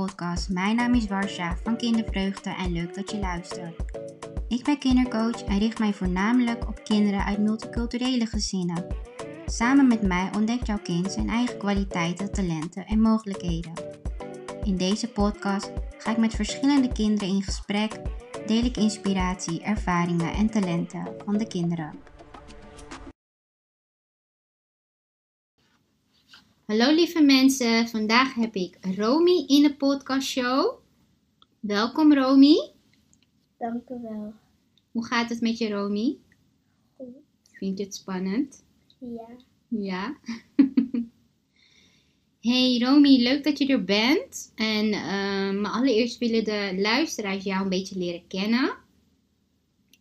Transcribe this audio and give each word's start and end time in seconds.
podcast. 0.00 0.48
Mijn 0.48 0.76
naam 0.76 0.94
is 0.94 1.06
Warsha 1.06 1.56
van 1.62 1.76
Kindervreugde 1.76 2.50
en 2.50 2.72
leuk 2.72 2.94
dat 2.94 3.10
je 3.10 3.18
luistert. 3.18 3.74
Ik 4.48 4.64
ben 4.64 4.78
kindercoach 4.78 5.44
en 5.44 5.58
richt 5.58 5.78
mij 5.78 5.92
voornamelijk 5.92 6.68
op 6.68 6.84
kinderen 6.84 7.24
uit 7.24 7.38
multiculturele 7.38 8.26
gezinnen. 8.26 8.86
Samen 9.46 9.86
met 9.86 10.02
mij 10.02 10.30
ontdekt 10.36 10.66
jouw 10.66 10.78
kind 10.82 11.12
zijn 11.12 11.28
eigen 11.28 11.58
kwaliteiten, 11.58 12.32
talenten 12.32 12.86
en 12.86 13.00
mogelijkheden. 13.00 13.72
In 14.64 14.76
deze 14.76 15.08
podcast 15.08 15.72
ga 15.98 16.10
ik 16.10 16.18
met 16.18 16.34
verschillende 16.34 16.92
kinderen 16.92 17.34
in 17.34 17.42
gesprek, 17.42 18.00
deel 18.46 18.64
ik 18.64 18.76
inspiratie, 18.76 19.62
ervaringen 19.62 20.32
en 20.32 20.50
talenten 20.50 21.08
van 21.24 21.38
de 21.38 21.46
kinderen. 21.46 22.13
Hallo 26.64 26.94
lieve 26.94 27.22
mensen, 27.22 27.88
vandaag 27.88 28.34
heb 28.34 28.54
ik 28.54 28.78
Romy 28.96 29.44
in 29.46 29.62
de 29.62 29.74
podcastshow. 29.74 30.78
Welkom 31.60 32.14
Romy. 32.14 32.70
Dank 33.58 33.88
u 33.88 34.00
wel. 34.02 34.32
Hoe 34.90 35.04
gaat 35.04 35.28
het 35.28 35.40
met 35.40 35.58
je 35.58 35.68
Romy? 35.70 36.16
Goed. 36.96 37.06
Vind 37.52 37.78
je 37.78 37.84
het 37.84 37.94
spannend? 37.94 38.64
Ja. 38.98 39.28
Ja. 39.68 40.16
hey 42.50 42.78
Romy, 42.78 43.22
leuk 43.22 43.44
dat 43.44 43.58
je 43.58 43.66
er 43.66 43.84
bent. 43.84 44.52
En 44.54 44.86
uh, 44.86 45.60
maar 45.60 45.72
allereerst 45.72 46.18
willen 46.18 46.44
de 46.44 46.74
luisteraars 46.76 47.44
jou 47.44 47.62
een 47.62 47.68
beetje 47.68 47.98
leren 47.98 48.26
kennen. 48.26 48.74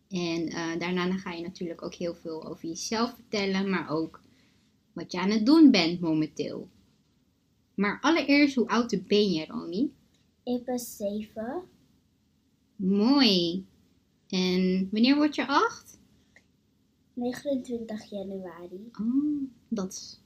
En 0.09 0.47
uh, 0.47 0.79
daarna 0.79 1.07
dan 1.07 1.19
ga 1.19 1.31
je 1.31 1.41
natuurlijk 1.41 1.81
ook 1.83 1.93
heel 1.93 2.15
veel 2.15 2.47
over 2.47 2.67
jezelf 2.67 3.13
vertellen, 3.13 3.69
maar 3.69 3.89
ook 3.89 4.22
wat 4.93 5.11
je 5.11 5.19
aan 5.19 5.29
het 5.29 5.45
doen 5.45 5.71
bent 5.71 5.99
momenteel. 5.99 6.69
Maar 7.73 7.99
allereerst, 8.01 8.55
hoe 8.55 8.67
oud 8.67 9.07
ben 9.07 9.31
je, 9.31 9.45
Romy? 9.45 9.89
Ik 10.43 10.65
ben 10.65 10.79
zeven. 10.79 11.61
Mooi. 12.75 13.65
En 14.27 14.87
wanneer 14.91 15.15
word 15.15 15.35
je 15.35 15.47
acht? 15.47 15.99
29 17.13 18.09
januari. 18.09 18.89
Oh, 19.01 19.41
dat 19.67 19.91
is 19.91 20.21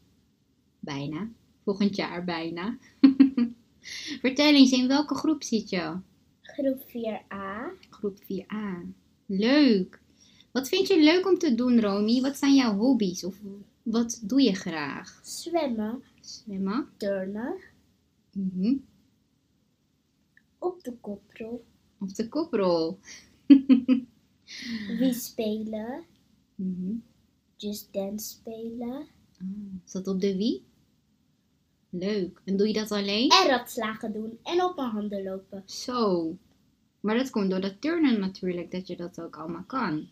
bijna. 0.80 1.30
Volgend 1.64 1.96
jaar 1.96 2.24
bijna. 2.24 2.78
Vertel 4.22 4.54
eens, 4.54 4.72
in 4.72 4.88
welke 4.88 5.16
groep 5.16 5.44
zit 5.44 5.70
je? 5.70 5.96
Groep 6.42 6.82
4a. 6.88 7.78
Groep 7.90 8.18
4a. 8.24 8.88
Leuk. 9.26 10.02
Wat 10.52 10.68
vind 10.68 10.88
je 10.88 11.04
leuk 11.04 11.28
om 11.28 11.38
te 11.38 11.56
doen, 11.56 11.82
Romy? 11.82 12.22
Wat 12.22 12.38
zijn 12.38 12.56
jouw 12.56 12.78
hobby's? 12.78 13.24
Of 13.24 13.36
wat 13.92 14.20
doe 14.24 14.42
je 14.42 14.54
graag? 14.54 15.20
Zwemmen. 15.24 16.04
Zwemmen. 16.22 16.90
Turnen. 16.98 17.58
Mhm. 18.32 18.76
Op 20.58 20.84
de 20.84 20.94
koprol. 21.02 21.66
Op 22.00 22.16
de 22.16 22.30
koprol. 22.30 23.00
Wie 25.00 25.14
spelen. 25.14 26.04
Mhm. 26.56 26.94
Just 27.56 27.94
Dance 27.94 28.28
spelen. 28.28 29.08
Ah, 29.40 29.82
is 29.86 29.92
dat 29.92 30.08
op 30.08 30.22
de 30.22 30.38
wie? 30.38 30.66
Leuk. 31.90 32.42
En 32.46 32.58
doe 32.58 32.68
je 32.68 32.74
dat 32.74 32.92
alleen? 32.92 33.30
En 33.30 33.48
ratslagen 33.48 34.14
doen. 34.14 34.40
En 34.44 34.64
op 34.64 34.76
mijn 34.76 34.90
handen 34.90 35.24
lopen. 35.24 35.64
Zo. 35.66 36.38
Maar 37.00 37.18
dat 37.18 37.30
komt 37.30 37.50
door 37.50 37.62
dat 37.62 37.82
turnen 37.82 38.20
natuurlijk, 38.20 38.72
dat 38.72 38.88
je 38.88 38.96
dat 38.96 39.22
ook 39.22 39.38
allemaal 39.38 39.64
kan. 39.64 40.08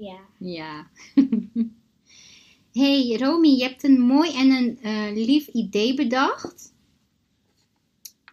Ja. 0.00 0.20
Ja. 0.38 0.90
hey 2.80 3.16
Romy, 3.16 3.48
je 3.48 3.62
hebt 3.62 3.84
een 3.84 4.00
mooi 4.00 4.34
en 4.34 4.50
een 4.50 4.78
eh, 4.82 5.26
lief 5.26 5.46
idee 5.46 5.94
bedacht. 5.94 6.72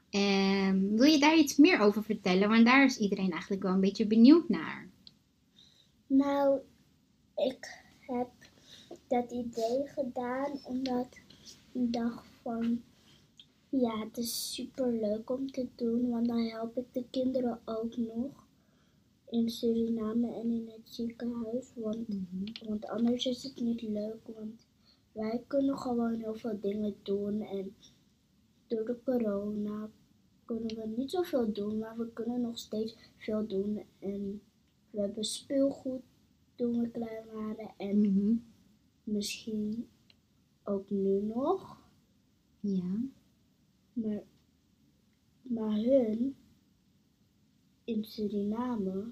Ehm, 0.10 0.96
wil 0.96 1.12
je 1.12 1.20
daar 1.20 1.38
iets 1.38 1.56
meer 1.56 1.80
over 1.80 2.04
vertellen? 2.04 2.50
Want 2.50 2.66
daar 2.66 2.86
is 2.86 2.98
iedereen 2.98 3.32
eigenlijk 3.32 3.64
wel 3.64 3.74
een 3.74 3.80
beetje 3.80 4.08
benieuwd 4.08 4.50
naar. 4.50 4.90
Nou, 6.08 6.60
ik 7.36 7.84
heb 8.00 8.30
dat 9.08 9.32
idee 9.32 9.88
gedaan 9.88 10.60
omdat 10.64 11.08
ik 11.72 11.94
dacht 11.94 12.26
van... 12.42 12.82
Ja, 13.70 14.00
het 14.00 14.18
is 14.18 14.54
super 14.54 14.92
leuk 14.92 15.30
om 15.30 15.52
te 15.52 15.68
doen, 15.76 16.10
want 16.10 16.28
dan 16.28 16.48
help 16.48 16.78
ik 16.78 16.86
de 16.92 17.04
kinderen 17.10 17.60
ook 17.66 17.98
nog 17.98 18.44
in 19.35 19.50
Suriname 19.50 20.34
en 20.34 20.50
in 20.51 20.68
het 20.68 20.90
ziekenhuis. 20.90 21.72
Want, 21.75 22.07
want 22.66 22.85
anders 22.85 23.25
is 23.25 23.44
het 23.44 23.59
niet 23.59 23.81
leuk. 23.81 24.28
Want 24.35 24.66
wij 25.12 25.44
kunnen 25.47 25.78
gewoon 25.78 26.13
heel 26.13 26.35
veel 26.35 26.59
dingen 26.59 26.96
doen. 27.03 27.41
En 27.41 27.75
door 28.68 28.85
de 28.85 28.97
corona 29.03 29.90
kunnen 30.45 30.75
we 30.75 30.94
niet 30.97 31.12
zoveel 31.12 31.53
doen. 31.53 31.78
Maar 31.78 31.97
we 31.97 32.07
kunnen 32.13 32.41
nog 32.41 32.57
steeds 32.57 32.95
veel 33.18 33.47
doen. 33.47 33.84
En 34.00 34.41
we 34.90 35.00
hebben 35.01 35.24
speelgoed 35.24 36.01
toen 36.56 36.81
we 36.81 36.90
klein 36.90 37.25
waren. 37.34 37.74
En 37.78 37.97
Mhm. 38.00 38.35
misschien 39.03 39.88
ook 40.63 40.90
nu 40.90 41.22
nog. 41.22 41.78
Ja. 42.59 43.00
Maar, 43.94 44.24
maar 45.41 45.78
hun 45.78 46.35
in 47.84 48.03
Suriname 48.03 49.12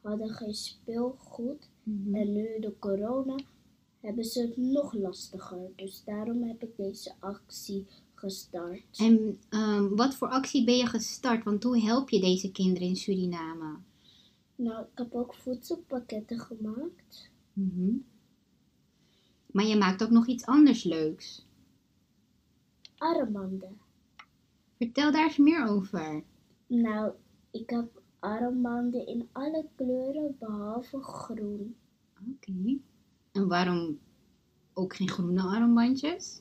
hadden 0.00 0.28
geen 0.28 0.54
speelgoed. 0.54 1.68
Mhm. 1.82 2.14
En 2.14 2.32
nu 2.32 2.60
de 2.60 2.74
corona 2.78 3.36
hebben 4.00 4.24
ze 4.24 4.40
het 4.40 4.56
nog 4.56 4.92
lastiger. 4.92 5.70
Dus 5.76 6.02
daarom 6.04 6.42
heb 6.42 6.62
ik 6.62 6.76
deze 6.76 7.14
actie 7.18 7.86
gestart. 8.14 8.98
En 8.98 9.38
ehm, 9.48 9.88
wat 9.88 10.14
voor 10.14 10.28
actie 10.28 10.64
ben 10.64 10.76
je 10.76 10.86
gestart? 10.86 11.44
Want 11.44 11.62
hoe 11.62 11.80
help 11.80 12.10
je 12.10 12.20
deze 12.20 12.52
kinderen 12.52 12.88
in 12.88 12.96
Suriname? 12.96 13.76
Nou, 14.54 14.82
ik 14.82 14.98
heb 14.98 15.14
ook 15.14 15.34
voedselpakketten 15.34 16.38
gemaakt. 16.38 17.30
Mhm. 17.52 17.92
Maar 19.46 19.64
je 19.64 19.76
maakt 19.76 20.02
ook 20.02 20.10
nog 20.10 20.26
iets 20.26 20.46
anders 20.46 20.84
leuks. 20.84 21.46
Armbanden. 22.98 23.78
Vertel 24.76 25.12
daar 25.12 25.26
eens 25.26 25.36
meer 25.36 25.66
over. 25.66 26.24
Nou, 26.66 27.12
ik 27.50 27.70
heb 27.70 28.02
armbanden 28.18 29.06
in 29.06 29.28
alle 29.32 29.66
kleuren 29.76 30.36
behalve 30.38 31.02
groen. 31.02 31.76
Oké. 32.32 32.78
En 33.32 33.48
waarom 33.48 33.98
ook 34.72 34.96
geen 34.96 35.08
groene 35.08 35.42
armbandjes? 35.42 36.40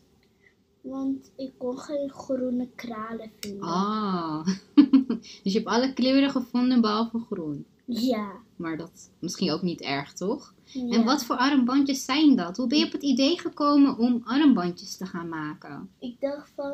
Want 0.82 1.32
ik 1.36 1.54
kon 1.58 1.78
geen 1.78 2.10
groene 2.10 2.70
kralen 2.76 3.32
vinden. 3.40 3.62
Ah, 3.62 4.48
dus 5.18 5.40
je 5.44 5.52
hebt 5.52 5.66
alle 5.66 5.94
kleuren 5.94 6.30
gevonden 6.30 6.82
behalve 6.82 7.20
groen. 7.20 7.66
Ja. 7.86 8.32
Maar 8.56 8.78
dat 8.78 8.92
is 8.94 9.10
misschien 9.20 9.52
ook 9.52 9.62
niet 9.62 9.82
erg, 9.82 10.14
toch? 10.14 10.54
ja. 10.64 10.96
En 10.96 11.04
wat 11.04 11.24
voor 11.26 11.36
armbandjes 11.36 12.06
zijn 12.06 12.36
dat? 12.36 12.58
Hoe 12.58 12.68
ben 12.68 12.78
je 12.78 12.86
op 12.86 12.92
het 12.92 13.04
idee 13.04 13.40
gekomen 13.40 13.98
om 13.98 14.22
armbandjes 14.24 14.98
te 14.98 15.06
gaan 15.06 15.30
maken? 15.30 15.90
Ik 16.00 16.20
dacht 16.20 16.52
van, 16.56 16.74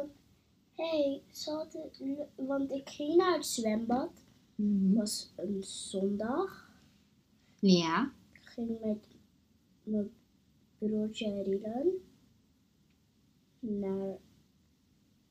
hé, 0.76 0.88
hey, 0.88 1.22
zal 1.32 1.60
het... 1.60 2.02
Want 2.36 2.72
ik 2.72 2.90
ging 2.90 3.16
naar 3.16 3.34
het 3.34 3.46
zwembad. 3.46 4.23
Het 4.56 4.94
was 4.96 5.34
een 5.36 5.64
zondag. 5.64 6.72
Ja. 7.60 8.12
Ik 8.34 8.42
ging 8.44 8.80
met 8.84 9.08
mijn 9.84 10.10
broertje 10.78 11.44
Rilan 11.44 11.92
naar, 13.60 14.18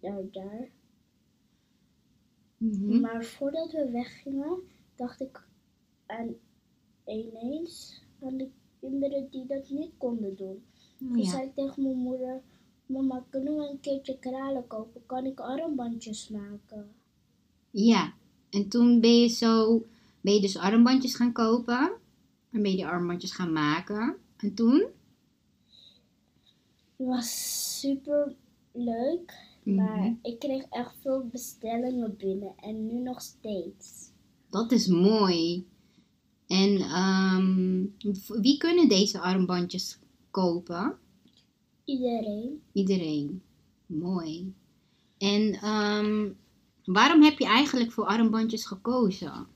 naar 0.00 0.22
daar. 0.30 0.68
Mhm. 2.56 3.00
Maar 3.00 3.24
voordat 3.24 3.72
we 3.72 3.90
weggingen, 3.90 4.58
dacht 4.96 5.20
ik 5.20 5.46
aan 6.06 6.34
ineens 7.06 8.02
aan 8.22 8.36
de 8.36 8.48
kinderen 8.80 9.30
die 9.30 9.46
dat 9.46 9.70
niet 9.70 9.92
konden 9.98 10.36
doen. 10.36 10.64
Toen 10.98 11.16
Ja. 11.18 11.30
zei 11.30 11.46
ik 11.46 11.54
tegen 11.54 11.82
mijn 11.82 11.96
moeder, 11.96 12.42
mama, 12.86 13.24
kunnen 13.30 13.56
we 13.56 13.68
een 13.68 13.80
keertje 13.80 14.18
kralen 14.18 14.66
kopen? 14.66 15.06
Kan 15.06 15.26
ik 15.26 15.40
armbandjes 15.40 16.28
maken? 16.28 16.92
ja. 17.70 18.12
En 18.52 18.68
toen 18.68 19.00
ben 19.00 19.20
je 19.20 19.28
zo, 19.28 19.82
ben 20.20 20.34
je 20.34 20.40
dus 20.40 20.56
armbandjes 20.56 21.14
gaan 21.14 21.32
kopen. 21.32 21.92
En 22.50 22.62
ben 22.62 22.70
je 22.70 22.76
die 22.76 22.86
armbandjes 22.86 23.32
gaan 23.32 23.52
maken. 23.52 24.16
En 24.36 24.54
toen? 24.54 24.86
Het 26.96 27.06
was 27.08 27.80
super 27.80 28.34
leuk, 28.72 29.34
maar 29.62 29.98
Mhm. 29.98 30.14
ik 30.22 30.38
kreeg 30.38 30.62
echt 30.70 30.94
veel 31.00 31.26
bestellingen 31.32 32.16
binnen 32.16 32.52
en 32.56 32.86
nu 32.86 32.98
nog 33.00 33.20
steeds. 33.22 34.10
Dat 34.50 34.72
is 34.72 34.86
mooi. 34.86 35.66
En 36.46 36.78
v- 38.00 38.40
wie 38.40 38.56
kunnen 38.58 38.88
deze 38.88 39.20
armbandjes 39.20 39.98
kopen? 40.30 40.96
Iedereen. 41.84 42.62
Iedereen. 42.72 43.42
Mooi. 43.86 44.54
En 45.18 45.52
ehm, 45.54 46.30
waarom 46.84 47.22
heb 47.22 47.38
je 47.38 47.46
eigenlijk 47.46 47.92
voor 47.92 48.04
armbandjes 48.04 48.64
gekozen? 48.64 49.46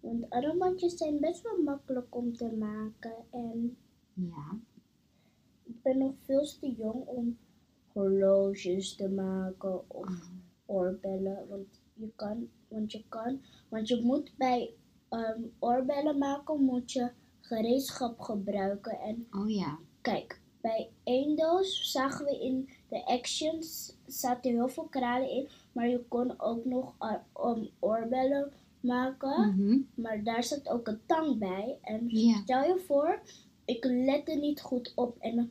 Want 0.00 0.30
armbandjes 0.30 0.96
zijn 0.96 1.20
best 1.20 1.42
wel 1.42 1.62
makkelijk 1.64 2.06
om 2.16 2.36
te 2.36 2.52
maken 2.58 3.14
en 3.30 3.76
Ja. 4.14 4.58
ik 5.64 5.82
ben 5.82 5.98
nog 5.98 6.12
veel 6.24 6.44
te 6.60 6.74
jong 6.76 7.06
om 7.06 7.38
horloges 7.92 8.94
te 8.96 9.08
maken 9.08 9.90
of 9.90 10.08
Oh. 10.08 10.20
oorbellen. 10.66 11.46
Want 11.48 11.80
je 11.94 12.10
kan, 12.16 12.48
want 12.68 12.92
je 12.92 13.04
kan, 13.08 13.40
want 13.68 13.88
je 13.88 14.02
moet 14.02 14.32
bij 14.36 14.70
ehm, 15.08 15.40
oorbellen 15.58 16.18
maken 16.18 16.64
moet 16.64 16.92
je 16.92 17.10
gereedschap 17.40 18.20
gebruiken. 18.20 18.98
En 19.00 19.26
Oh 19.30 19.50
ja. 19.50 19.78
kijk, 20.00 20.40
bij 20.60 20.90
één 21.04 21.36
doos 21.36 21.90
zagen 21.92 22.24
we 22.24 22.38
in 22.40 22.68
de 22.88 23.04
actions 23.06 23.96
zaten 24.06 24.50
heel 24.50 24.68
veel 24.68 24.84
kralen 24.88 25.30
in, 25.30 25.48
maar 25.76 25.88
je 25.88 26.04
kon 26.08 26.40
ook 26.40 26.64
nog 26.64 26.94
uh, 27.00 27.46
um, 27.46 27.68
oorbellen 27.78 28.52
maken. 28.80 29.54
Mhm. 29.54 29.80
Maar 29.94 30.24
daar 30.24 30.44
zat 30.44 30.68
ook 30.68 30.86
een 30.86 31.00
tang 31.06 31.38
bij. 31.38 31.78
En 31.82 32.10
stel 32.42 32.62
je 32.62 32.82
voor, 32.86 33.20
ik 33.64 33.84
lette 33.84 34.32
niet 34.32 34.60
goed 34.60 34.92
op 34.94 35.16
en 35.18 35.36
dan 35.36 35.50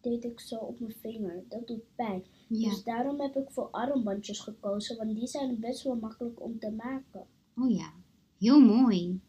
deed 0.00 0.24
ik 0.24 0.40
zo 0.40 0.56
op 0.56 0.80
mijn 0.80 0.94
vinger. 1.00 1.44
Dat 1.48 1.66
doet 1.66 1.94
pijn. 1.94 2.24
Dus 2.48 2.84
daarom 2.84 3.20
heb 3.20 3.36
ik 3.36 3.50
voor 3.50 3.68
armbandjes 3.70 4.40
gekozen, 4.40 4.96
want 4.96 5.14
die 5.14 5.26
zijn 5.26 5.60
best 5.60 5.82
wel 5.82 5.96
makkelijk 5.96 6.42
om 6.42 6.58
te 6.58 6.70
maken. 6.70 7.26
Oh 7.56 7.70
ja. 7.70 7.92
Heel 8.38 8.60
mooi. 8.60 9.20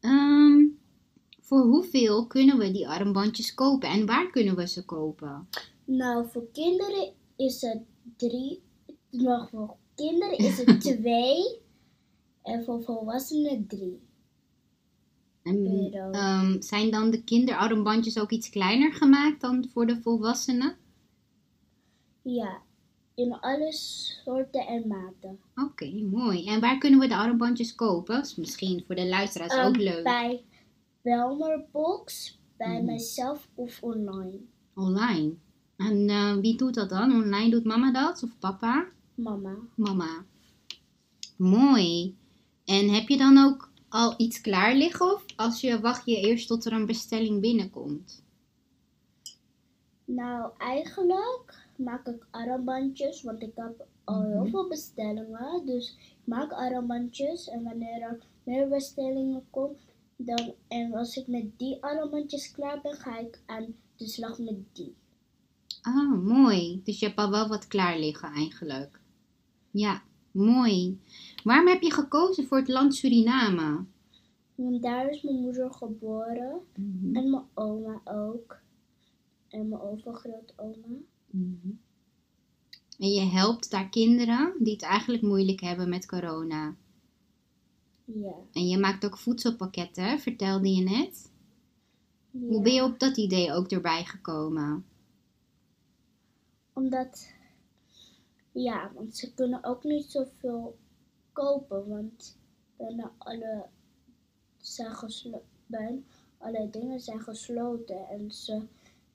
Ehm, 0.00 0.66
voor 1.40 1.62
hoeveel 1.62 2.26
kunnen 2.26 2.58
we 2.58 2.70
die 2.70 2.88
armbandjes 2.88 3.54
kopen 3.54 3.88
en 3.88 4.06
waar 4.06 4.30
kunnen 4.30 4.56
we 4.56 4.66
ze 4.68 4.84
kopen? 4.84 5.48
Nou, 5.84 6.26
voor 6.30 6.46
kinderen 6.52 7.12
is 7.36 7.60
het 7.60 7.82
drie. 8.16 8.62
Maar 9.12 9.48
voor 9.48 9.76
kinderen 9.94 10.38
is 10.38 10.58
het 10.58 10.80
twee. 11.00 11.60
En 12.42 12.64
voor 12.64 12.82
volwassenen 12.82 13.66
drie. 13.66 14.00
En, 15.42 15.66
ehm, 16.12 16.60
zijn 16.60 16.90
dan 16.90 17.10
de 17.10 17.22
kinderarmbandjes 17.24 18.18
ook 18.18 18.30
iets 18.30 18.50
kleiner 18.50 18.92
gemaakt 18.92 19.40
dan 19.40 19.68
voor 19.72 19.86
de 19.86 20.00
volwassenen? 20.02 20.76
Ja, 22.22 22.60
in 23.14 23.40
alle 23.40 23.72
soorten 23.72 24.66
en 24.66 24.88
maten. 24.88 25.38
Oké, 25.54 25.90
mooi. 26.10 26.46
En 26.46 26.60
waar 26.60 26.78
kunnen 26.78 27.00
we 27.00 27.08
de 27.08 27.16
armbandjes 27.16 27.74
kopen? 27.74 28.20
Is 28.20 28.36
misschien 28.36 28.84
voor 28.86 28.94
de 28.94 29.08
luisteraars 29.08 29.54
ook 29.66 29.74
Ehm, 29.74 29.82
leuk. 29.84 30.02
Bij 30.04 30.44
Belmerbox, 31.02 32.38
bij 32.56 32.76
Mhm. 32.76 32.84
mijzelf 32.84 33.48
of 33.54 33.82
online. 33.82 34.38
Online. 34.74 35.34
En 35.76 36.08
eh, 36.08 36.36
wie 36.36 36.56
doet 36.56 36.74
dat 36.74 36.88
dan? 36.88 37.12
Online 37.12 37.50
doet 37.50 37.64
mama 37.64 37.92
dat 37.92 38.22
of 38.22 38.38
papa? 38.38 38.86
Mama. 39.14 39.56
Mama. 39.74 40.24
Mooi. 41.36 42.16
En 42.64 42.88
heb 42.88 43.08
je 43.08 43.16
dan 43.16 43.38
ook 43.38 43.70
al 43.88 44.14
iets 44.16 44.40
klaar 44.40 44.74
liggen 44.74 45.12
of 45.14 45.24
als 45.36 45.60
je 45.60 45.80
wacht 45.80 46.06
je 46.06 46.16
eerst 46.20 46.48
tot 46.48 46.64
er 46.64 46.72
een 46.72 46.86
bestelling 46.86 47.40
binnenkomt? 47.40 48.22
Nou, 50.04 50.50
eigenlijk 50.58 51.68
maak 51.76 52.06
ik 52.06 52.26
armbandjes, 52.30 53.22
want 53.22 53.42
ik 53.42 53.52
heb 53.54 53.86
al 54.04 54.22
heel 54.22 54.40
Mhm. 54.40 54.50
veel 54.50 54.68
bestellingen. 54.68 55.66
Dus 55.66 55.96
ik 55.98 56.26
maak 56.26 56.52
armbandjes 56.52 57.48
en 57.48 57.62
wanneer 57.62 58.02
er 58.02 58.18
meer 58.44 58.68
bestellingen 58.68 59.44
komen, 59.50 59.76
dan, 60.16 60.54
en 60.68 60.94
als 60.94 61.16
ik 61.16 61.26
met 61.26 61.58
die 61.58 61.82
armbandjes 61.82 62.52
klaar 62.52 62.80
ben, 62.80 62.94
ga 62.94 63.18
ik 63.18 63.42
aan 63.46 63.74
de 63.96 64.06
slag 64.08 64.38
met 64.38 64.74
die. 64.74 64.94
Ah, 65.82 66.22
mooi. 66.22 66.80
Dus 66.84 66.98
je 66.98 67.06
hebt 67.06 67.18
al 67.18 67.30
wel 67.30 67.48
wat 67.48 67.66
klaar 67.66 67.98
liggen 67.98 68.32
eigenlijk. 68.32 69.00
Ja, 69.72 70.02
mooi. 70.30 71.00
Waarom 71.44 71.66
heb 71.68 71.82
je 71.82 71.92
gekozen 71.92 72.46
voor 72.46 72.58
het 72.58 72.68
land 72.68 72.94
Suriname? 72.94 73.84
Want 74.54 74.82
daar 74.82 75.10
is 75.10 75.22
mijn 75.22 75.40
moeder 75.40 75.72
geboren 75.72 76.60
Mhm, 76.76 77.16
en 77.16 77.30
mijn 77.30 77.44
oma 77.54 78.00
ook. 78.04 78.60
En 79.48 79.68
mijn 79.68 79.80
overgrootoma. 79.80 80.96
mhm. 81.30 81.70
En 82.98 83.08
je 83.08 83.20
helpt 83.20 83.70
daar 83.70 83.88
kinderen 83.88 84.54
die 84.58 84.72
het 84.72 84.82
eigenlijk 84.82 85.22
moeilijk 85.22 85.60
hebben 85.60 85.88
met 85.88 86.06
corona. 86.06 86.76
Ja. 88.04 88.34
En 88.52 88.68
je 88.68 88.78
maakt 88.78 89.04
ook 89.04 89.18
voedselpakketten, 89.18 90.18
vertelde 90.20 90.68
je 90.74 90.82
net. 90.82 91.30
Hoe 92.30 92.62
ben 92.62 92.72
je 92.74 92.82
op 92.84 92.98
dat 92.98 93.16
idee 93.16 93.52
ook 93.52 93.70
erbij 93.70 94.04
gekomen? 94.04 94.84
Omdat, 96.72 97.32
ja, 98.52 98.90
want 98.94 99.16
ze 99.16 99.34
kunnen 99.34 99.64
ook 99.64 99.84
niet 99.84 100.10
zoveel 100.10 100.76
kopen, 101.32 101.88
want 101.88 102.38
bijna 102.76 103.12
alle, 103.18 103.66
zijn 104.58 104.94
geslo- 104.94 105.44
bijna 105.66 105.98
alle 106.38 106.68
dingen 106.70 107.00
zijn 107.00 107.20
gesloten 107.20 108.08
en 108.08 108.30
ze, 108.32 108.62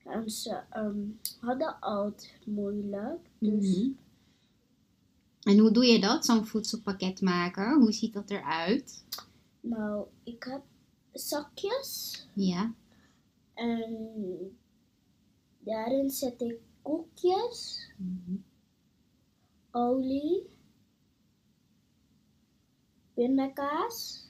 en 0.04 0.30
ze 0.32 0.62
ehm, 0.70 1.00
hadden 1.40 1.80
al 1.80 2.06
het 2.06 2.34
moeilijk. 2.46 3.30
Dus 3.40 3.78
Mhm. 3.78 3.90
En 5.42 5.58
hoe 5.58 5.72
doe 5.72 5.86
je 5.86 6.00
dat, 6.00 6.26
zo'n 6.26 6.46
voedselpakket 6.46 7.22
maken? 7.22 7.80
Hoe 7.82 7.92
ziet 7.92 8.14
dat 8.14 8.30
eruit? 8.30 9.04
nou, 9.60 10.08
ik 10.24 10.44
heb 10.44 10.62
zakjes 11.14 12.26
Ja. 12.34 12.74
en 13.54 13.96
daarin 15.60 16.10
zet 16.10 16.42
ik 16.42 16.60
koekjes, 16.82 17.90
Mhm. 17.98 18.36
Olie, 19.72 20.48
pindakaas, 23.16 24.30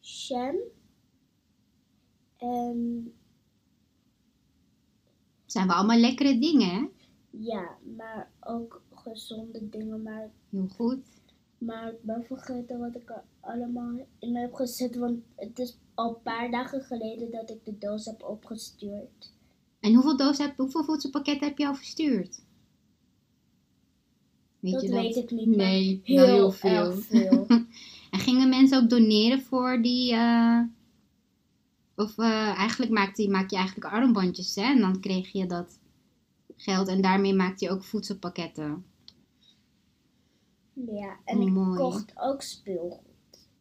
jam 0.00 0.56
en 2.38 3.12
Zijn 5.46 5.66
we 5.66 5.72
allemaal 5.74 5.98
lekkere 5.98 6.38
dingen, 6.38 6.68
hè? 6.70 6.86
ja, 7.30 7.76
maar 7.96 8.30
ook 8.40 8.82
gezonde 8.90 9.68
dingen. 9.68 10.02
Maar, 10.02 10.30
Heel 10.50 10.66
goed. 10.68 10.98
maar 11.58 11.92
ik 11.92 12.02
ben 12.02 12.24
vergeten 12.24 12.78
wat 12.78 12.94
ik 12.96 13.10
er 13.10 13.22
allemaal 13.40 14.06
in 14.18 14.36
heb 14.36 14.54
gezet, 14.54 14.96
want 14.96 15.24
het 15.36 15.58
is 15.58 15.78
al 15.94 16.08
een 16.16 16.22
paar 16.22 16.50
dagen 16.50 16.80
geleden 16.80 17.30
dat 17.30 17.50
ik 17.50 17.64
de 17.64 17.78
doos 17.78 18.04
heb 18.04 18.22
opgestuurd. 18.22 19.34
En 19.80 19.94
hoeveel 19.94 20.16
dozen 20.16 20.46
heb, 20.46 20.56
hoeveel 20.56 20.84
voedselpakketten 20.84 21.48
heb 21.48 21.58
je 21.58 21.66
al 21.66 21.74
verstuurd? 21.74 22.44
Weet 24.60 24.72
dat 24.72 24.82
je 24.82 24.90
weet 24.90 25.16
ik 25.16 25.30
niet, 25.30 25.46
Nee, 25.46 26.00
heel, 26.04 26.52
heel 26.52 26.92
veel. 26.92 27.46
En 28.10 28.18
gingen 28.22 28.48
mensen 28.48 28.82
ook 28.82 28.90
doneren 28.90 29.42
voor 29.42 29.82
die. 29.82 30.12
eh, 30.12 30.60
of 31.96 32.18
eh, 32.18 32.58
eigenlijk 32.58 32.92
maak 32.92 33.16
je, 33.16 33.30
maak 33.30 33.50
je 33.50 33.56
eigenlijk 33.56 33.92
armbandjes, 33.94 34.54
hè? 34.54 34.62
En 34.62 34.80
dan 34.80 35.00
kreeg 35.00 35.32
je 35.32 35.46
dat 35.46 35.78
geld 36.56 36.88
en 36.88 37.00
daarmee 37.00 37.34
maakte 37.34 37.64
je 37.64 37.70
ook 37.70 37.84
voedselpakketten. 37.84 38.84
ja, 40.74 41.16
en 41.24 41.36
Oh, 41.38 41.42
ik 41.42 41.50
mooi. 41.52 41.78
kocht 41.78 42.12
ook 42.16 42.42
speelgoed. 42.42 43.00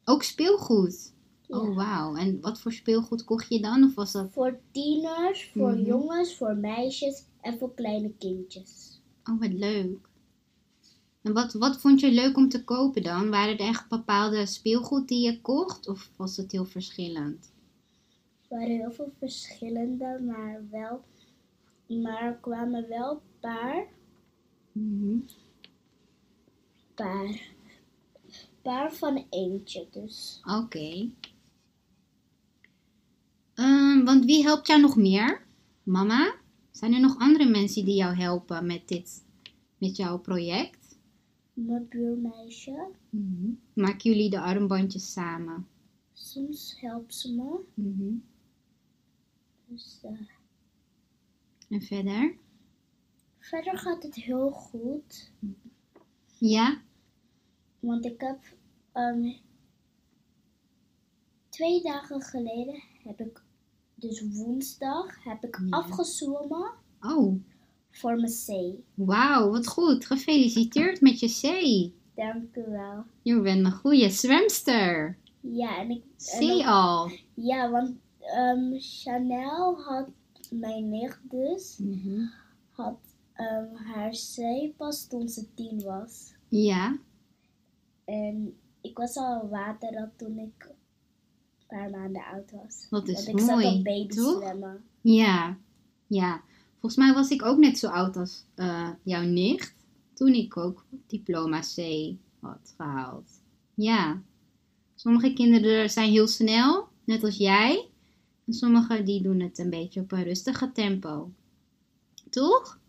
Ook 0.04 0.24
speelgoed. 0.24 1.14
Ja. 1.48 1.58
Oh, 1.60 1.76
wauw. 1.76 2.16
En 2.16 2.42
wat 2.42 2.62
voor 2.62 2.72
speelgoed 2.72 3.24
kocht 3.24 3.50
je 3.50 3.60
dan? 3.62 3.84
Of 3.84 3.96
was 3.96 4.12
dat. 4.12 4.32
Voor 4.32 4.60
tieners, 4.72 5.50
voor 5.54 5.72
Mhm. 5.72 5.86
jongens, 5.86 6.36
voor 6.36 6.56
meisjes 6.58 7.24
en 7.42 7.58
voor 7.58 7.74
kleine 7.74 8.12
kindjes. 8.20 9.02
Oh, 9.30 9.40
wat 9.40 9.54
leuk. 9.54 10.10
En 11.26 11.34
wat, 11.34 11.54
wat 11.54 11.78
vond 11.78 12.00
je 12.00 12.12
leuk 12.12 12.38
om 12.38 12.50
te 12.50 12.64
kopen 12.64 13.04
dan? 13.04 13.30
Waren 13.30 13.58
er 13.58 13.68
echt 13.68 13.90
bepaalde 13.90 14.46
speelgoed 14.46 15.08
die 15.08 15.26
je 15.26 15.42
kocht? 15.42 15.88
Of 15.88 16.12
was 16.16 16.38
het 16.38 16.52
heel 16.52 16.66
verschillend? 16.66 17.52
Er 18.42 18.58
waren 18.58 18.76
heel 18.76 18.92
veel 18.92 19.12
verschillende, 19.20 20.20
maar 20.26 20.62
wel. 20.72 21.04
Maar 22.04 22.22
er 22.24 22.38
kwamen 22.42 22.88
wel 22.90 23.12
een 23.12 23.40
paar, 23.40 23.86
Mhm. 24.72 25.18
paar, 26.96 27.42
paar 28.62 28.94
van 28.94 29.26
eentje. 29.30 29.88
Dus 29.92 30.42
Oké. 30.60 31.10
Ehm, 33.54 34.04
want 34.04 34.26
wie 34.26 34.44
helpt 34.44 34.68
jou 34.68 34.82
nog 34.82 34.96
meer? 34.96 35.46
Mama? 35.84 36.36
Zijn 36.72 36.94
er 36.94 37.00
nog 37.00 37.18
andere 37.18 37.46
mensen 37.50 37.86
die 37.86 37.96
jou 37.96 38.16
helpen 38.16 38.66
met 38.66 38.88
dit, 38.88 39.24
met 39.78 39.96
jouw 39.96 40.18
project? 40.20 40.85
Mijn 41.56 41.88
buurmeisje, 41.88 42.88
Mhm. 43.10 43.50
Maken 43.74 44.12
jullie 44.12 44.30
de 44.30 44.40
armbandjes 44.40 45.12
samen? 45.12 45.68
soms 46.14 46.76
helpt 46.80 47.16
ze 47.16 47.34
me. 47.34 47.60
Mhm. 47.74 48.14
Dus, 49.66 50.00
eh, 50.04 50.20
En 51.70 51.82
verder? 51.82 52.36
verder 53.40 53.78
gaat 53.78 54.04
het 54.04 54.16
heel 54.16 54.52
goed. 54.52 55.32
Ja? 56.38 56.82
Want 57.80 58.06
ik 58.06 58.22
heb 58.22 58.40
ehm, 58.92 59.32
twee 61.50 61.82
dagen 61.82 62.22
geleden 62.22 62.82
heb 63.04 63.20
ik, 63.20 63.44
dus 63.96 64.22
woensdag, 64.36 65.24
heb 65.24 65.44
ik 65.44 65.60
Ja. 65.66 65.78
afgezwommen 65.78 66.74
Oh, 67.02 67.42
voor 67.98 68.16
mijn 68.16 68.32
C. 68.46 68.76
wauw, 68.94 69.50
wat 69.52 69.68
goed. 69.68 70.06
Gefeliciteerd 70.06 71.02
met 71.02 71.20
je 71.20 71.28
C. 71.28 71.92
Dank 72.16 72.56
u 72.56 72.64
wel. 72.72 73.04
Je 73.22 73.42
bent 73.42 73.66
een 73.66 73.72
goede 73.72 74.10
zwemster. 74.10 75.18
Ja, 75.42 75.78
en 75.78 75.90
ik. 75.90 76.04
en 76.40 76.60
C 76.60 76.66
al. 76.66 77.12
Ja, 77.34 77.70
want 77.70 77.92
ehm, 78.20 78.74
Chanel 78.80 79.82
had 79.82 80.08
mijn 80.50 80.90
nicht 80.90 81.20
dus 81.30 81.78
Mhm. 81.78 82.22
had 82.72 82.98
ehm, 83.34 83.76
haar 83.76 84.12
C 84.12 84.38
pas 84.78 85.08
toen 85.08 85.30
ze 85.30 85.54
tien 85.54 85.84
was. 85.84 86.34
Ja. 86.50 86.98
En 88.06 88.58
ik 88.82 88.98
was 88.98 89.16
al 89.18 89.48
water 89.50 90.12
toen 90.16 90.40
ik 90.40 90.66
een 90.70 90.76
paar 91.68 91.90
maanden 91.90 92.24
oud 92.34 92.52
was. 92.52 92.88
Dat 92.90 93.08
is 93.08 93.26
Want 93.26 93.28
ik 93.28 93.40
zat 93.46 93.64
op 93.78 93.84
baby 93.84 94.08
toch? 94.16 94.42
zwemmen. 94.42 94.84
Ja. 95.02 95.58
Ja. 96.08 96.42
Volgens 96.86 97.06
mij 97.06 97.16
was 97.16 97.30
ik 97.30 97.46
ook 97.46 97.58
net 97.58 97.78
zo 97.78 97.88
oud 97.88 98.18
als 98.18 98.44
eh, 98.56 98.90
jouw 99.04 99.24
nicht. 99.24 99.76
Toen 100.14 100.34
ik 100.34 100.58
ook 100.58 100.86
diploma 101.08 101.60
C 101.60 101.80
had 102.40 102.74
gehaald. 102.78 103.32
Ja. 103.74 104.22
Sommige 104.96 105.34
kinderen 105.34 105.90
zijn 105.90 106.12
heel 106.12 106.28
snel, 106.28 106.88
net 107.04 107.24
als 107.24 107.38
jij. 107.38 107.90
En 108.46 108.54
sommige 108.54 109.04
die 109.04 109.22
doen 109.22 109.40
het 109.40 109.58
een 109.58 109.70
beetje 109.70 110.02
op 110.02 110.12
een 110.12 110.24
rustige 110.24 110.72
tempo. 110.72 111.32
Toch? 112.30 112.80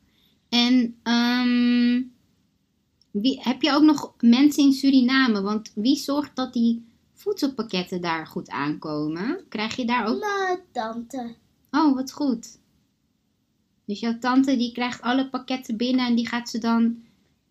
En 0.49 0.97
ehm, 1.03 2.03
wie, 3.11 3.41
heb 3.41 3.63
je 3.63 3.73
ook 3.73 3.83
nog 3.83 4.15
mensen 4.21 4.63
in 4.63 4.73
Suriname? 4.73 5.41
Want 5.41 5.73
wie 5.75 5.97
zorgt 5.97 6.37
dat 6.37 6.53
die 6.53 6.85
voedselpakketten 7.13 8.01
daar 8.01 8.27
goed 8.27 8.49
aankomen? 8.49 9.45
Krijg 9.49 9.77
je 9.77 9.87
daar 9.87 10.07
ook... 10.07 10.21
Mijn 10.21 10.61
tante. 10.73 11.35
Oh, 11.71 11.95
wat 11.95 12.13
goed. 12.13 12.59
Dus 13.87 14.01
jouw 14.01 14.19
tante 14.19 14.57
die 14.57 14.73
krijgt 14.73 15.03
alle 15.03 15.29
pakketten 15.29 15.77
binnen 15.77 16.07
en 16.07 16.15
die 16.15 16.29
gaat 16.29 16.49
ze 16.49 16.59
dan 16.59 17.03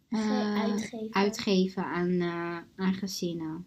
eh, 0.09 0.61
uitgeven. 0.61 1.13
uitgeven 1.13 1.85
aan, 1.85 2.19
eh, 2.19 2.57
aan 2.75 2.93
gezinnen. 2.93 3.65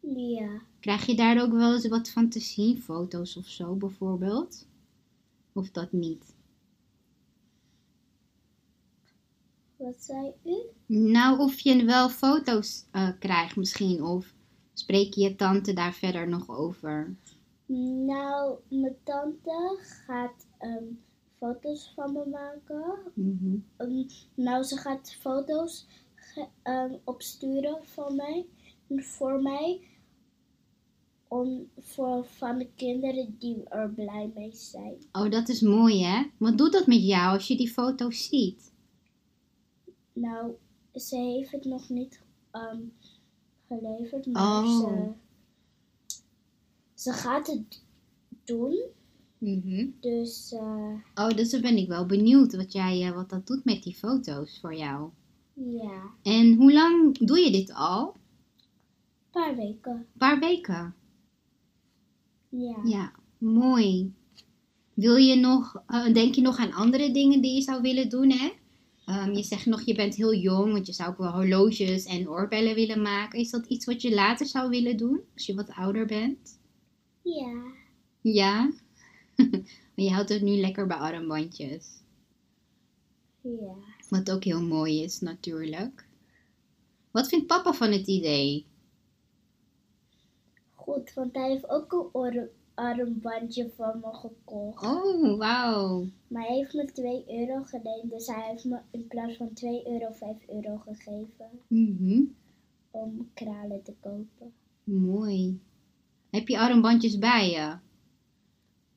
Ja. 0.00 0.60
Krijg 0.80 1.06
je 1.06 1.14
daar 1.14 1.42
ook 1.42 1.52
wel 1.52 1.72
eens 1.74 1.88
wat 1.88 2.10
van 2.10 2.28
te 2.28 2.40
zien? 2.40 2.82
Foto's 2.82 3.36
of 3.36 3.46
zo 3.46 3.74
bijvoorbeeld? 3.74 4.66
Of 5.52 5.70
dat 5.70 5.92
niet? 5.92 6.34
Wat 9.76 10.02
zei 10.02 10.32
u? 10.44 10.56
Nou, 10.86 11.38
of 11.38 11.60
je 11.60 11.84
wel 11.84 12.08
foto's 12.08 12.84
eh, 12.90 13.08
krijgt 13.18 13.56
misschien. 13.56 14.02
Of 14.02 14.34
spreek 14.72 15.14
je 15.14 15.20
je 15.20 15.36
tante 15.36 15.72
daar 15.72 15.94
verder 15.94 16.28
nog 16.28 16.48
over? 16.48 17.16
Nou, 18.06 18.58
mijn 18.68 18.96
tante 19.02 19.78
gaat 20.06 20.46
ehm, 20.58 20.84
foto's 21.38 21.92
van 21.94 22.12
me 22.12 22.24
maken. 22.26 22.98
Mhm. 23.14 23.56
Ehm, 23.76 24.02
nou, 24.34 24.62
ze 24.62 24.76
gaat 24.76 25.14
foto's 25.20 25.86
ge- 26.14 26.48
ehm, 26.62 26.94
opsturen 27.04 27.78
van 27.86 28.16
mij, 28.16 28.46
voor 28.88 29.42
mij. 29.42 29.80
Om, 31.28 31.70
voor, 31.78 32.24
van 32.26 32.58
de 32.58 32.68
kinderen 32.74 33.36
die 33.38 33.68
er 33.68 33.90
blij 33.90 34.30
mee 34.34 34.52
zijn. 34.54 34.94
Oh, 35.12 35.30
dat 35.30 35.48
is 35.48 35.60
mooi 35.60 36.04
hè? 36.04 36.22
Wat 36.38 36.58
doet 36.58 36.72
dat 36.72 36.86
met 36.86 37.02
jou 37.06 37.32
als 37.34 37.48
je 37.48 37.56
die 37.56 37.70
foto's 37.70 38.28
ziet? 38.28 38.72
Nou, 40.12 40.52
ze 40.94 41.16
heeft 41.16 41.50
het 41.52 41.64
nog 41.64 41.88
niet 41.88 42.20
ehm, 42.50 42.80
geleverd, 43.66 44.26
maar 44.26 44.62
Oh. 44.64 44.80
ze, 44.80 45.12
ze 46.94 47.12
gaat 47.12 47.46
het 47.46 47.82
doen. 48.44 48.78
Mhm. 49.38 49.86
Dus 50.00 50.52
eh, 50.52 50.94
Oh, 51.14 51.28
dus 51.28 51.50
dan 51.50 51.60
ben 51.60 51.76
ik 51.76 51.88
wel 51.88 52.06
benieuwd 52.06 52.56
wat, 52.56 52.72
jij, 52.72 53.06
eh, 53.06 53.14
wat 53.14 53.30
dat 53.30 53.46
doet 53.46 53.64
met 53.64 53.82
die 53.82 53.94
foto's 53.94 54.58
voor 54.60 54.74
jou. 54.74 55.10
ja, 55.54 56.02
En 56.22 56.54
hoe 56.54 56.72
lang 56.72 57.18
doe 57.18 57.38
je 57.38 57.50
dit 57.50 57.72
al? 57.72 58.06
een 58.06 59.42
paar 59.42 59.56
weken. 59.56 59.92
Een 59.92 60.06
paar 60.18 60.38
weken. 60.38 60.94
Ja. 62.48 62.76
Ja, 62.84 63.12
mooi. 63.38 64.12
Wil 64.94 65.16
je 65.16 65.34
nog, 65.36 65.82
eh, 65.86 66.12
denk 66.12 66.34
je 66.34 66.40
nog 66.40 66.56
aan 66.58 66.72
andere 66.72 67.10
dingen 67.10 67.40
die 67.40 67.54
je 67.54 67.62
zou 67.62 67.82
willen 67.82 68.08
doen, 68.08 68.30
hè? 68.30 68.52
Ehm, 69.06 69.32
je 69.32 69.42
zegt 69.42 69.66
nog, 69.66 69.82
je 69.82 69.94
bent 69.94 70.14
heel 70.14 70.34
jong, 70.34 70.72
want 70.72 70.86
je 70.86 70.92
zou 70.92 71.10
ook 71.10 71.18
wel 71.18 71.32
horloges 71.32 72.04
en 72.04 72.28
oorbellen 72.28 72.74
willen 72.74 73.02
maken. 73.02 73.38
Is 73.38 73.50
dat 73.50 73.66
iets 73.66 73.84
wat 73.84 74.02
je 74.02 74.14
later 74.14 74.46
zou 74.46 74.70
willen 74.70 74.96
doen, 74.96 75.20
als 75.34 75.46
je 75.46 75.54
wat 75.54 75.70
ouder 75.70 76.06
bent? 76.06 76.58
ja. 77.22 77.62
Ja? 78.20 78.70
Maar 79.36 79.60
je 80.06 80.10
houdt 80.10 80.28
het 80.28 80.42
nu 80.42 80.56
lekker 80.56 80.86
bij 80.86 80.96
armbandjes. 80.96 81.86
ja. 83.40 83.74
Wat 84.08 84.30
ook 84.30 84.44
heel 84.44 84.62
mooi 84.62 85.02
is, 85.02 85.20
natuurlijk. 85.20 86.06
Wat 87.10 87.28
vindt 87.28 87.46
papa 87.46 87.72
van 87.72 87.92
het 87.92 88.06
idee? 88.06 88.66
Goed, 90.74 91.14
want 91.14 91.34
hij 91.34 91.48
heeft 91.50 91.68
ook 91.68 92.10
een 92.12 92.48
armbandje 92.74 93.70
van 93.76 94.00
me 94.00 94.12
gekocht. 94.14 94.84
Oh, 94.84 95.38
wauw. 95.38 96.06
Maar 96.28 96.46
hij 96.46 96.56
heeft 96.56 96.74
me 96.74 96.92
2 96.92 97.24
euro 97.28 97.62
geleend, 97.62 98.10
dus 98.10 98.26
hij 98.26 98.48
heeft 98.50 98.64
me 98.64 98.78
in 98.90 99.06
plaats 99.06 99.36
van 99.36 99.52
2 99.52 99.86
euro 99.88 100.12
5 100.12 100.36
euro 100.48 100.76
gegeven 100.76 101.48
Mhm. 101.66 102.20
om 102.90 103.30
kralen 103.34 103.82
te 103.82 103.94
kopen. 104.00 104.52
Mooi. 104.84 105.60
Heb 106.30 106.48
je 106.48 106.58
armbandjes 106.58 107.18
bij 107.18 107.50
je? 107.50 107.76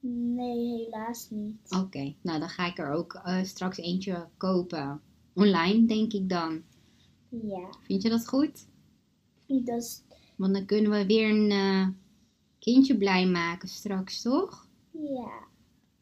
Nee, 0.10 0.78
helaas 0.86 1.30
niet. 1.30 1.72
Oké, 1.84 2.14
nou 2.22 2.40
dan 2.40 2.50
ga 2.50 2.66
ik 2.68 2.78
er 2.78 2.92
ook 2.92 3.14
eh, 3.14 3.44
straks 3.44 3.78
eentje 3.78 4.28
kopen. 4.38 5.02
Online, 5.34 5.86
denk 5.86 6.14
ik 6.14 6.30
dan. 6.30 6.62
Ja, 7.30 7.70
Vind 7.84 8.02
je 8.02 8.10
dat 8.10 8.28
goed? 8.28 8.66
dus 9.48 10.02
Want 10.36 10.54
dan 10.54 10.66
kunnen 10.66 10.92
we 10.92 11.06
weer 11.06 11.30
een 11.30 11.52
eh, 11.52 11.88
kindje 12.60 12.98
blij 12.98 13.28
maken 13.28 13.68
straks, 13.68 14.22
toch? 14.22 14.68
ja. 14.92 15.46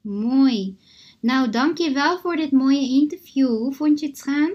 Mooi. 0.02 0.78
Nou, 1.20 1.50
dank 1.50 1.78
je 1.78 1.92
wel 1.92 2.20
voor 2.20 2.36
dit 2.36 2.52
mooie 2.52 2.90
interview. 2.90 3.48
Hoe 3.48 3.74
vond 3.74 4.00
je 4.00 4.08
het 4.08 4.22
gaan? 4.22 4.52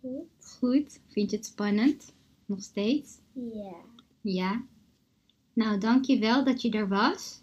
Goed. 0.00 0.56
Goed. 0.58 1.00
Vind 1.08 1.30
je 1.30 1.36
het 1.36 1.46
spannend? 1.46 2.12
Nog 2.44 2.62
steeds? 2.62 3.18
Ja. 3.32 3.74
Ja. 4.20 4.64
Nou, 5.52 5.78
dank 5.78 6.04
je 6.04 6.18
wel 6.18 6.44
dat 6.44 6.62
je 6.62 6.70
er 6.70 6.88
was. 6.88 7.40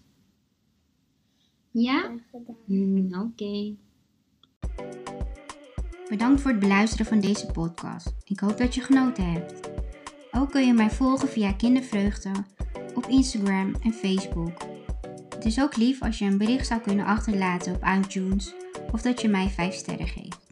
Ja? 1.73 1.99
Graag 1.99 2.19
gedaan. 2.31 2.55
Mm, 2.65 3.13
Oké. 3.13 3.75
Bedankt 6.09 6.41
voor 6.41 6.51
het 6.51 6.59
beluisteren 6.59 7.05
van 7.05 7.19
deze 7.19 7.45
podcast. 7.45 8.13
Ik 8.23 8.39
hoop 8.39 8.57
dat 8.57 8.75
je 8.75 8.81
genoten 8.81 9.31
hebt. 9.31 9.69
Ook 10.31 10.51
kun 10.51 10.65
je 10.65 10.73
mij 10.73 10.89
volgen 10.89 11.27
via 11.27 11.53
Kindervreugde 11.53 12.31
op 12.95 13.05
Instagram 13.07 13.75
en 13.81 13.93
Facebook. 13.93 14.61
Het 15.29 15.45
is 15.45 15.61
ook 15.61 15.75
lief 15.75 16.01
als 16.01 16.19
je 16.19 16.25
een 16.25 16.37
bericht 16.37 16.67
zou 16.67 16.81
kunnen 16.81 17.05
achterlaten 17.05 17.75
op 17.75 17.83
iTunes 17.83 18.53
of 18.91 19.01
dat 19.01 19.21
je 19.21 19.27
mij 19.27 19.49
5 19.49 19.73
sterren 19.73 20.07
geeft. 20.07 20.42